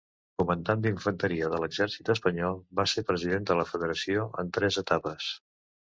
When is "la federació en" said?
3.61-4.51